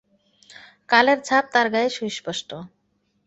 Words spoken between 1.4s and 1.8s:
তার